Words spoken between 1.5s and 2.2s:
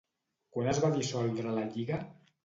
la Lliga?